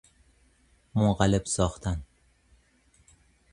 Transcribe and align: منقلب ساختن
منقلب 0.95 1.45
ساختن 1.47 2.03